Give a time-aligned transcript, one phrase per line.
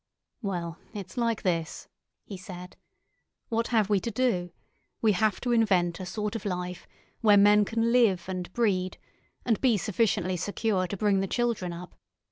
[0.41, 1.87] "Well, it's like this,"
[2.25, 2.75] he said.
[3.49, 4.49] "What have we to do?
[4.99, 6.87] We have to invent a sort of life
[7.19, 8.97] where men can live and breed,
[9.45, 11.93] and be sufficiently secure to bring the children up.